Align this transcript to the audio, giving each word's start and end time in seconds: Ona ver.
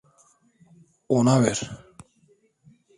Ona 1.17 1.37
ver. 1.45 1.59